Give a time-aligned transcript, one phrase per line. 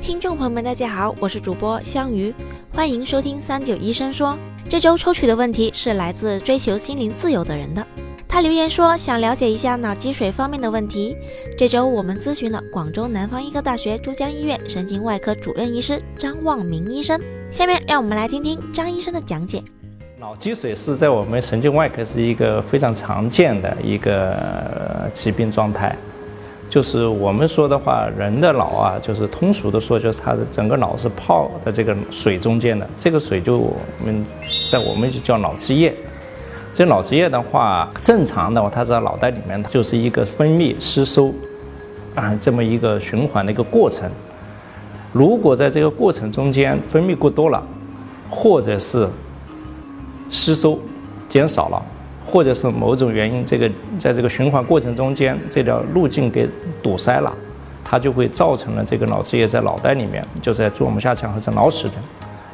[0.00, 2.34] 听众朋友们，大家好，我是主播香鱼，
[2.72, 4.36] 欢迎收听三九医生说。
[4.68, 7.86] 这周抽取的问题是来自追求心灵自由的人的，
[8.26, 11.16] 他留言说想了解一下脑积水方面的问题。
[11.56, 17.20] 这周我们咨询了广州南方医科大学珠江医院神经外科主任医师张望明医生，
[17.50, 19.62] 下面让我们来听听张医生的讲解。
[20.18, 25.96] 脑积水是在我们神经外科是一个非常常见的一个疾病状态。
[26.72, 32.88] 就是我们说的话，人的脑啊，就是通俗的说，就是它的整个脑是泡在这个水中间的。
[32.96, 34.24] 这个水就我们
[34.70, 35.94] 在我们就叫脑汁液。
[36.72, 41.30] 这脑汁液的话，正常的话，它在脑袋里面就是一个分泌、吸收
[42.14, 44.10] 啊这么一个循环的一个过程。
[45.12, 47.62] 如果在这个过程中间分泌过多了，
[48.30, 49.06] 或者是
[50.30, 50.78] 吸收
[51.28, 51.82] 减少了。
[52.32, 56.48] 或者是某种原因，这个在这个循环过程中间，这条路径给
[56.82, 57.30] 堵塞了，
[57.84, 61.94] 它就会造成了这个脑汁液在脑袋里面，就在蛛膜下腔和在脑室的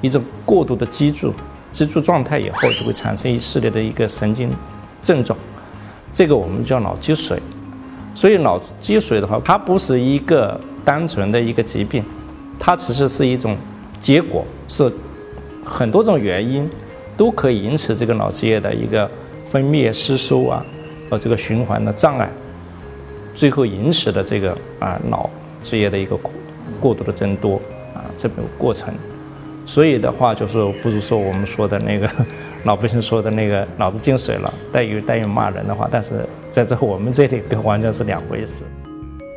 [0.00, 1.34] 一种过度的积住，
[1.72, 4.48] 积住状态以后，就会产生一系列的一个神经
[5.02, 5.36] 症状，
[6.12, 7.42] 这个我们叫脑积水。
[8.14, 12.04] 所以脑积水的话，它不是一个单纯的一个疾病，
[12.60, 13.56] 它其实是一种
[13.98, 14.88] 结果，是
[15.64, 16.70] 很多种原因
[17.16, 19.10] 都可以引起这个脑汁液的一个。
[19.54, 20.66] 分泌、失收啊，
[21.08, 22.28] 和这个循环的障碍，
[23.36, 25.30] 最后引起的这个啊脑
[25.62, 26.32] 汁液的一个过
[26.80, 27.54] 过度的增多
[27.94, 28.92] 啊这么个过程，
[29.64, 32.10] 所以的话就是不是说我们说的那个
[32.64, 38.64] 老百姓说的那个脑子进水了，带有带有骂人的话，但是在这我们这里跟完全是两回事。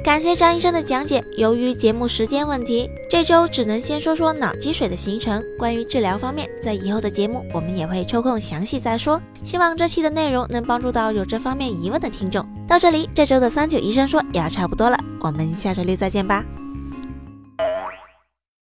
[0.04, 1.24] 感谢张医生的讲解。
[1.36, 5.44] 由于节目时间问题，这周只能先说说脑积水的形成。
[5.60, 9.22] 关于治疗方面，在以后的节目我们也会抽空详细再说。
[9.44, 12.48] 希望这期的内容能帮助到有这方面疑问的听众。
[12.68, 16.46] 到这里，这周的三九医生说也要差不多了，我们下周六再见吧。